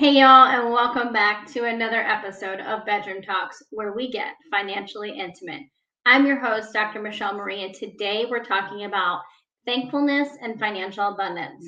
[0.00, 5.10] Hey, y'all, and welcome back to another episode of Bedroom Talks, where we get financially
[5.10, 5.60] intimate.
[6.06, 7.02] I'm your host, Dr.
[7.02, 9.20] Michelle Marie, and today we're talking about
[9.66, 11.66] thankfulness and financial abundance.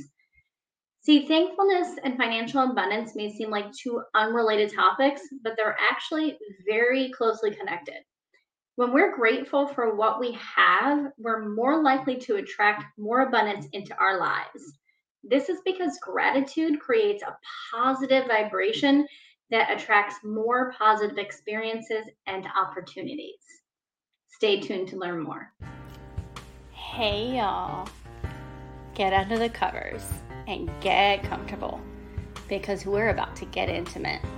[1.03, 7.11] See, thankfulness and financial abundance may seem like two unrelated topics, but they're actually very
[7.11, 7.99] closely connected.
[8.77, 13.95] When we're grateful for what we have, we're more likely to attract more abundance into
[13.99, 14.79] our lives.
[15.25, 17.37] This is because gratitude creates a
[17.71, 19.07] positive vibration
[19.51, 23.39] that attracts more positive experiences and opportunities.
[24.29, 25.53] Stay tuned to learn more.
[26.73, 27.89] Hey, y'all.
[28.95, 30.03] Get under the covers
[30.49, 31.81] and get comfortable
[32.49, 34.21] because we're about to get intimate.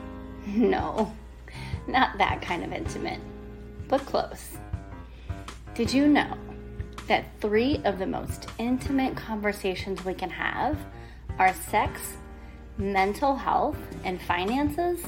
[0.46, 1.10] No,
[1.86, 3.18] not that kind of intimate,
[3.88, 4.58] but close.
[5.74, 6.36] Did you know
[7.06, 10.78] that three of the most intimate conversations we can have
[11.38, 12.00] are sex,
[12.78, 15.00] mental health, and finances?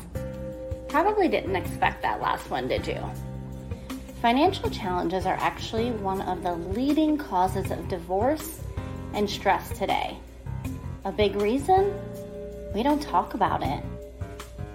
[0.89, 3.03] Probably didn't expect that last one, did you?
[4.23, 8.61] Financial challenges are actually one of the leading causes of divorce
[9.13, 10.17] and stress today.
[11.05, 11.93] A big reason?
[12.75, 13.83] We don't talk about it.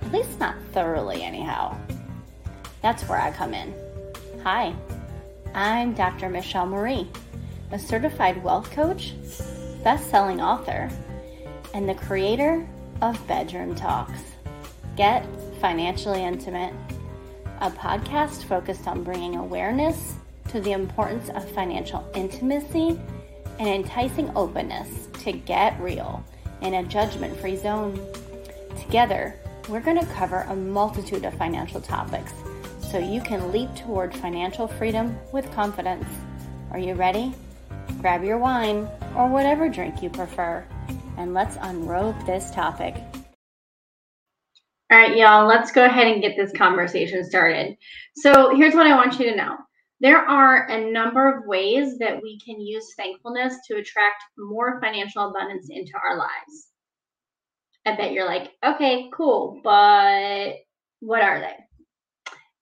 [0.01, 1.77] At least not thoroughly, anyhow.
[2.81, 3.73] That's where I come in.
[4.43, 4.73] Hi,
[5.53, 6.29] I'm Dr.
[6.29, 7.09] Michelle Marie,
[7.71, 9.13] a certified wealth coach,
[9.83, 10.89] best selling author,
[11.73, 12.65] and the creator
[13.01, 14.21] of Bedroom Talks.
[14.95, 15.25] Get
[15.59, 16.73] financially intimate,
[17.59, 20.15] a podcast focused on bringing awareness
[20.49, 22.97] to the importance of financial intimacy
[23.59, 26.23] and enticing openness to get real
[26.61, 27.99] in a judgment free zone.
[28.79, 29.35] Together,
[29.67, 32.31] we're going to cover a multitude of financial topics
[32.91, 36.05] so you can leap toward financial freedom with confidence.
[36.71, 37.33] Are you ready?
[38.01, 40.65] Grab your wine or whatever drink you prefer,
[41.17, 42.95] and let's unrobe this topic.
[44.91, 47.77] All right, y'all, let's go ahead and get this conversation started.
[48.17, 49.55] So, here's what I want you to know
[50.01, 55.29] there are a number of ways that we can use thankfulness to attract more financial
[55.29, 56.67] abundance into our lives.
[57.85, 60.55] I bet you're like, okay, cool, but
[60.99, 61.55] what are they?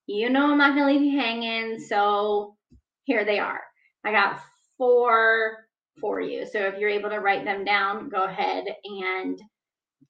[0.10, 1.80] You know I'm not to leave you hanging.
[1.80, 2.56] So
[3.04, 3.62] here they are.
[4.04, 4.40] I got
[4.78, 5.58] four
[6.02, 6.48] for you.
[6.48, 9.40] So if you're able to write them down, go ahead and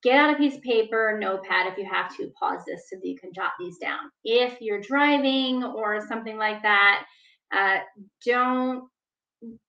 [0.01, 2.31] get out a piece of paper, notepad if you have to.
[2.39, 3.99] Pause this so that you can jot these down.
[4.23, 7.05] If you're driving or something like that,
[7.53, 7.79] uh,
[8.25, 8.85] don't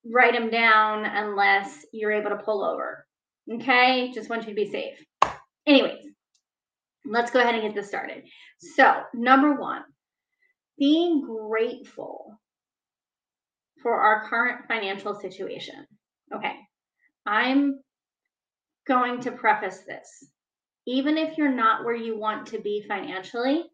[0.05, 3.05] write them down unless you're able to pull over.
[3.53, 5.05] Okay, just want you to be safe.
[5.67, 6.07] Anyways,
[7.05, 8.23] let's go ahead and get this started.
[8.61, 9.83] So, number one,
[10.81, 12.41] being grateful
[13.83, 15.87] for our current financial situation.
[16.35, 16.55] Okay,
[17.27, 17.79] I'm
[18.89, 20.09] going to preface this.
[20.87, 23.65] Even if you're not where you want to be financially,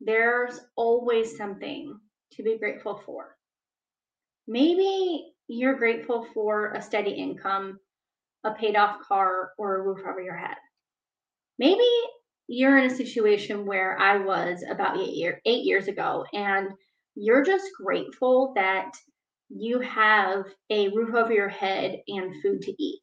[0.00, 1.98] there's always something
[2.34, 3.34] to be grateful for.
[4.46, 7.80] Maybe you're grateful for a steady income,
[8.44, 10.56] a paid off car, or a roof over your head.
[11.58, 11.88] Maybe
[12.48, 16.70] you're in a situation where I was about eight, year, eight years ago, and
[17.14, 18.90] you're just grateful that
[19.50, 23.02] you have a roof over your head and food to eat,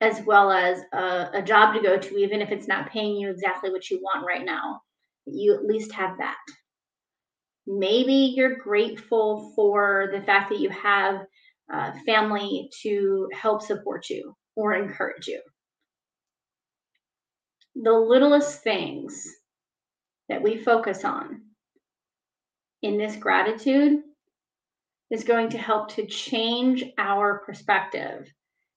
[0.00, 3.28] as well as a, a job to go to, even if it's not paying you
[3.28, 4.80] exactly what you want right now.
[5.26, 6.36] You at least have that.
[7.66, 11.22] Maybe you're grateful for the fact that you have
[11.72, 15.40] uh, family to help support you or encourage you
[17.74, 19.26] the littlest things
[20.28, 21.42] that we focus on
[22.82, 24.00] in this gratitude
[25.10, 28.32] is going to help to change our perspective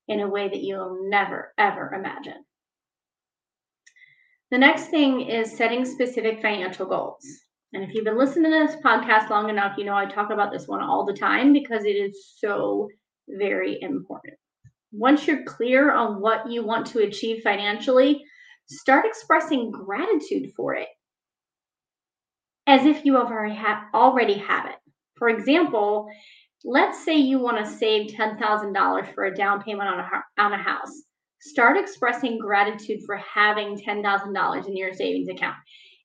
[0.07, 2.43] in a way that you'll never, ever imagine.
[4.51, 7.25] The next thing is setting specific financial goals.
[7.73, 10.51] And if you've been listening to this podcast long enough, you know I talk about
[10.51, 12.87] this one all the time because it is so
[13.27, 14.35] very important.
[14.93, 18.23] Once you're clear on what you want to achieve financially,
[18.69, 20.87] start expressing gratitude for it
[22.67, 24.75] as if you already have, already have it.
[25.15, 26.07] For example,
[26.65, 30.61] let's say you want to save $10,000 for a down payment on a, on a
[30.61, 30.91] house.
[31.39, 35.55] Start expressing gratitude for having $10,000 in your savings account.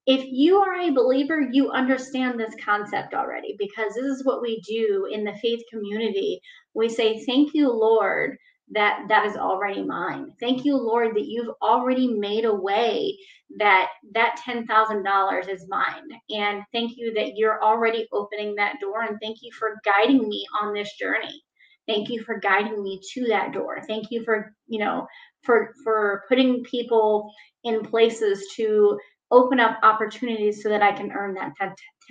[0.06, 4.60] If you are a believer, you understand this concept already because this is what we
[4.66, 6.40] do in the faith community.
[6.74, 8.36] We say, Thank you, Lord,
[8.72, 10.32] that that is already mine.
[10.40, 13.16] Thank you, Lord, that you've already made a way
[13.58, 16.08] that that $10,000 is mine.
[16.30, 19.02] And thank you that you're already opening that door.
[19.02, 21.42] And thank you for guiding me on this journey.
[21.86, 23.82] Thank you for guiding me to that door.
[23.86, 25.06] Thank you for, you know,
[25.42, 27.30] for for putting people
[27.64, 28.98] in places to
[29.30, 31.52] open up opportunities so that I can earn that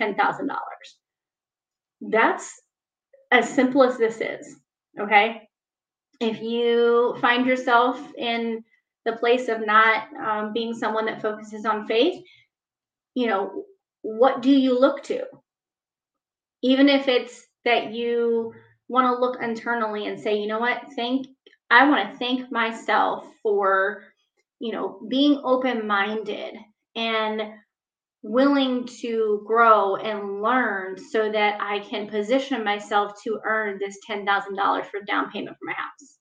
[0.00, 0.16] $10,000.
[2.02, 2.52] That's
[3.30, 4.56] as simple as this is,
[5.00, 5.48] okay?
[6.22, 8.64] If you find yourself in
[9.04, 12.22] the place of not um, being someone that focuses on faith,
[13.14, 13.64] you know,
[14.02, 15.24] what do you look to?
[16.62, 18.54] Even if it's that you
[18.88, 21.26] want to look internally and say, you know what, thank
[21.70, 24.04] I want to thank myself for,
[24.60, 26.54] you know, being open-minded
[26.94, 27.42] and
[28.22, 34.86] willing to grow and learn so that I can position myself to earn this $10,000
[34.86, 36.18] for down payment for my house.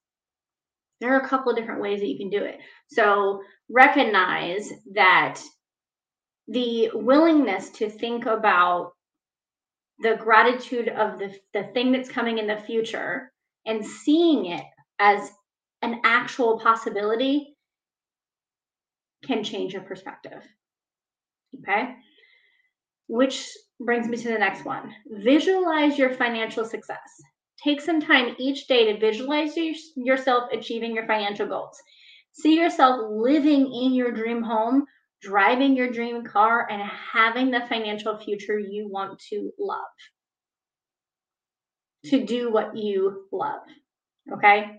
[1.00, 2.59] There are a couple of different ways that you can do it.
[2.88, 5.42] So recognize that
[6.48, 8.94] the willingness to think about
[10.00, 13.31] the gratitude of the, the thing that's coming in the future
[13.65, 14.65] and seeing it
[15.00, 15.31] as
[15.83, 17.56] an actual possibility
[19.25, 20.44] can change your perspective.
[21.59, 21.95] Okay.
[23.07, 23.48] Which
[23.80, 27.00] brings me to the next one visualize your financial success.
[27.63, 29.53] Take some time each day to visualize
[29.95, 31.77] yourself achieving your financial goals.
[32.33, 34.86] See yourself living in your dream home,
[35.21, 39.80] driving your dream car, and having the financial future you want to love.
[42.06, 43.62] To do what you love.
[44.33, 44.77] Okay?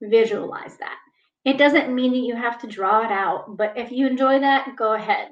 [0.00, 0.98] Visualize that.
[1.44, 4.76] It doesn't mean that you have to draw it out, but if you enjoy that,
[4.76, 5.28] go ahead.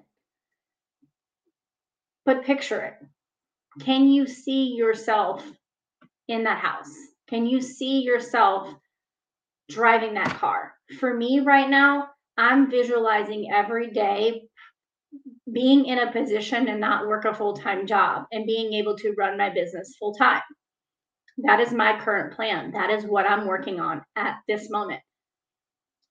[2.26, 2.94] But picture it.
[3.80, 5.44] Can you see yourself
[6.28, 6.92] in that house?
[7.28, 8.68] Can you see yourself
[9.70, 10.74] driving that car?
[11.00, 14.42] For me right now, I'm visualizing every day
[15.50, 19.14] being in a position and not work a full time job and being able to
[19.16, 20.42] run my business full time.
[21.38, 22.72] That is my current plan.
[22.72, 25.00] That is what I'm working on at this moment.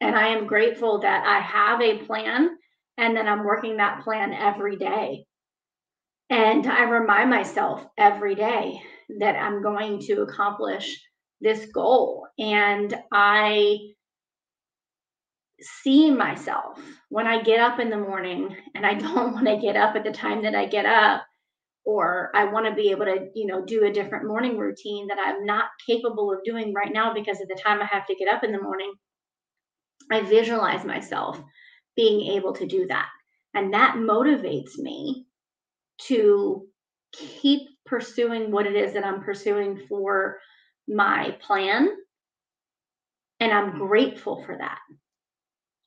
[0.01, 2.57] And I am grateful that I have a plan
[2.97, 5.25] and that I'm working that plan every day.
[6.29, 8.81] And I remind myself every day
[9.19, 10.99] that I'm going to accomplish
[11.41, 12.27] this goal.
[12.39, 13.77] And I
[15.61, 19.75] see myself when I get up in the morning and I don't want to get
[19.75, 21.23] up at the time that I get up
[21.85, 25.17] or I want to be able to, you know, do a different morning routine that
[25.19, 28.33] I'm not capable of doing right now because of the time I have to get
[28.33, 28.93] up in the morning.
[30.11, 31.41] I visualize myself
[31.95, 33.09] being able to do that.
[33.53, 35.25] And that motivates me
[36.03, 36.67] to
[37.11, 40.39] keep pursuing what it is that I'm pursuing for
[40.87, 41.89] my plan.
[43.39, 43.87] And I'm hmm.
[43.87, 44.79] grateful for that.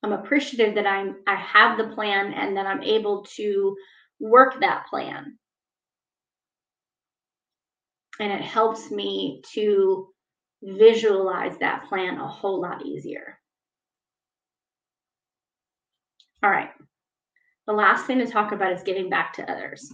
[0.03, 3.75] I'm appreciative that I'm I have the plan and that I'm able to
[4.21, 5.39] work that plan.
[8.21, 10.09] And it helps me to
[10.63, 13.39] visualize that plan a whole lot easier.
[16.45, 16.69] All right.
[17.67, 19.91] The last thing to talk about is giving back to others.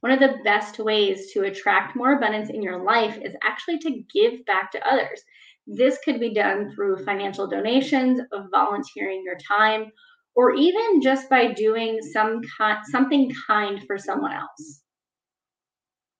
[0.00, 4.02] One of the best ways to attract more abundance in your life is actually to
[4.12, 5.22] give back to others.
[5.68, 8.20] This could be done through financial donations,
[8.50, 9.92] volunteering your time,
[10.34, 14.80] or even just by doing some kind, something kind for someone else.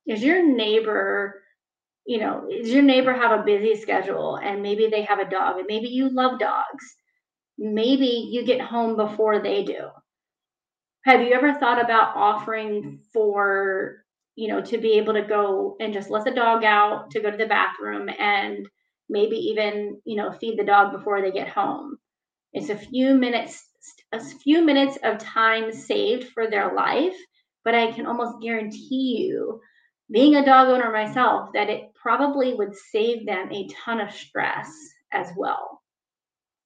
[0.06, 1.42] Is your neighbor,
[2.06, 5.58] you know, does your neighbor have a busy schedule and maybe they have a dog
[5.58, 6.99] and maybe you love dogs?
[7.60, 9.78] Maybe you get home before they do.
[11.04, 15.92] Have you ever thought about offering for, you know, to be able to go and
[15.92, 18.66] just let the dog out to go to the bathroom and
[19.10, 21.98] maybe even, you know, feed the dog before they get home?
[22.52, 23.66] It's a few minutes
[24.12, 27.16] a few minutes of time saved for their life,
[27.64, 29.60] but I can almost guarantee you
[30.10, 34.68] being a dog owner myself that it probably would save them a ton of stress
[35.12, 35.79] as well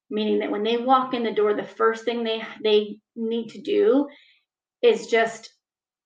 [0.09, 3.61] meaning that when they walk in the door the first thing they they need to
[3.61, 4.07] do
[4.81, 5.49] is just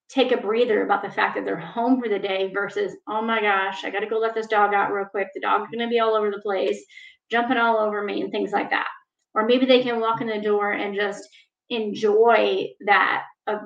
[0.09, 3.41] take a breather about the fact that they're home for the day versus oh my
[3.41, 5.27] gosh i got to go let this dog out real quick.
[5.33, 6.83] The dog's going to be all over the place
[7.29, 8.87] jumping all over me and things like that.
[9.35, 11.27] Or maybe they can walk in the door and just
[11.69, 13.59] enjoy that uh,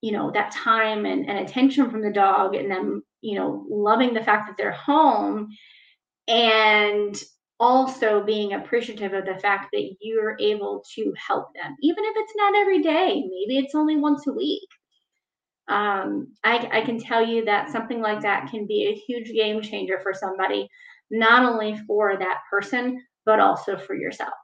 [0.00, 4.14] you know that time and, and attention from the dog and them you know loving
[4.14, 5.48] the fact that they're home
[6.26, 7.22] and
[7.62, 12.32] also being appreciative of the fact that you're able to help them, even if it's
[12.36, 14.68] not every day, maybe it's only once a week.
[15.68, 19.62] Um, I, I can tell you that something like that can be a huge game
[19.62, 20.68] changer for somebody,
[21.12, 24.34] not only for that person, but also for yourself.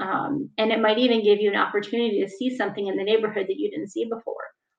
[0.00, 3.46] Um, and it might even give you an opportunity to see something in the neighborhood
[3.46, 4.34] that you didn't see before,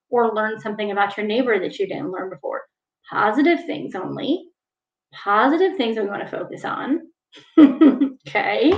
[0.09, 2.63] or learn something about your neighbor that you didn't learn before.
[3.09, 4.49] Positive things only.
[5.13, 6.99] Positive things we want to focus on
[7.59, 8.71] okay.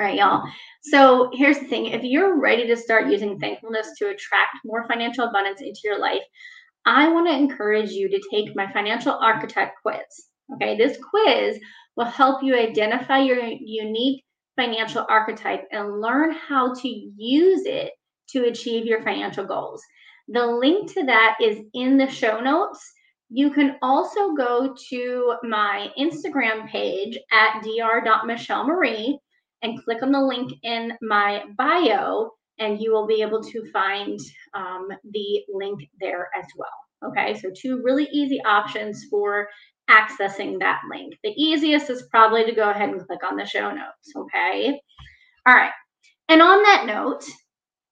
[0.00, 0.42] All right, y'all.
[0.82, 5.24] So here's the thing if you're ready to start using thankfulness to attract more financial
[5.24, 6.22] abundance into your life,
[6.86, 9.98] I want to encourage you to take my financial archetype quiz.
[10.54, 11.58] Okay, this quiz
[11.96, 14.24] will help you identify your unique
[14.56, 17.92] financial archetype and learn how to use it
[18.30, 19.82] to achieve your financial goals.
[20.28, 22.80] The link to that is in the show notes.
[23.30, 29.18] You can also go to my Instagram page at dr.michelleMarie
[29.62, 34.18] and click on the link in my bio, and you will be able to find
[34.54, 37.10] um, the link there as well.
[37.10, 39.48] Okay, so two really easy options for
[39.88, 41.14] accessing that link.
[41.22, 44.12] The easiest is probably to go ahead and click on the show notes.
[44.16, 44.80] Okay,
[45.46, 45.72] all right.
[46.28, 47.24] And on that note,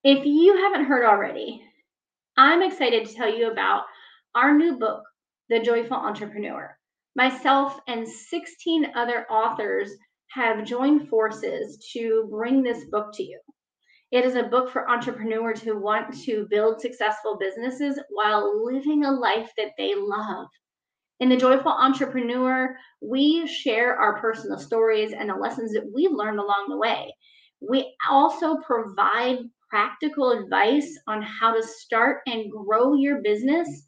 [0.04, 1.62] if you haven't heard already,
[2.36, 3.82] I'm excited to tell you about
[4.34, 5.02] our new book,
[5.48, 6.76] The Joyful Entrepreneur.
[7.14, 9.92] Myself and 16 other authors
[10.32, 13.38] have joined forces to bring this book to you.
[14.10, 19.12] It is a book for entrepreneurs who want to build successful businesses while living a
[19.12, 20.48] life that they love.
[21.20, 26.40] In The Joyful Entrepreneur, we share our personal stories and the lessons that we've learned
[26.40, 27.14] along the way.
[27.60, 29.38] We also provide
[29.70, 33.85] practical advice on how to start and grow your business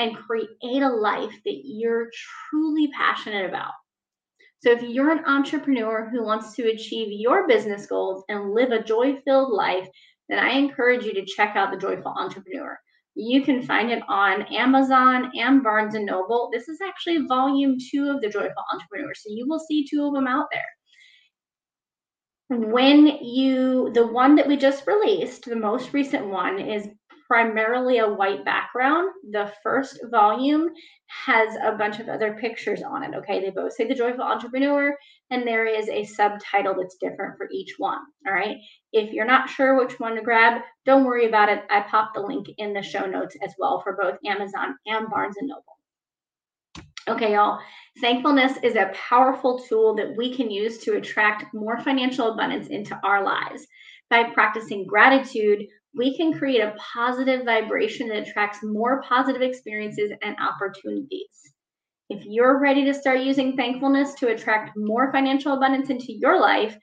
[0.00, 2.10] and create a life that you're
[2.48, 3.72] truly passionate about.
[4.60, 8.82] So, if you're an entrepreneur who wants to achieve your business goals and live a
[8.82, 9.88] joy filled life,
[10.28, 12.78] then I encourage you to check out The Joyful Entrepreneur.
[13.14, 16.48] You can find it on Amazon and Barnes and Noble.
[16.52, 19.12] This is actually volume two of The Joyful Entrepreneur.
[19.14, 20.64] So, you will see two of them out there
[22.50, 26.88] when you the one that we just released the most recent one is
[27.30, 30.68] primarily a white background the first volume
[31.06, 34.96] has a bunch of other pictures on it okay they both say the joyful entrepreneur
[35.30, 38.56] and there is a subtitle that's different for each one all right
[38.92, 42.20] if you're not sure which one to grab don't worry about it i popped the
[42.20, 45.76] link in the show notes as well for both amazon and barnes and noble
[47.08, 47.58] Okay, y'all.
[48.00, 53.00] Thankfulness is a powerful tool that we can use to attract more financial abundance into
[53.02, 53.66] our lives.
[54.10, 60.36] By practicing gratitude, we can create a positive vibration that attracts more positive experiences and
[60.38, 61.52] opportunities.
[62.08, 66.76] If you're ready to start using thankfulness to attract more financial abundance into your life,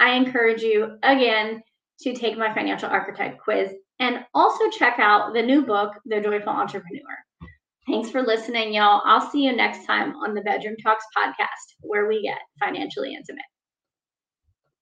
[0.00, 1.62] I encourage you again
[2.00, 6.52] to take my financial archetype quiz and also check out the new book, The Joyful
[6.52, 7.16] Entrepreneur.
[7.88, 9.02] Thanks for listening, y'all.
[9.04, 13.51] I'll see you next time on the Bedroom Talks podcast, where we get financially intimate.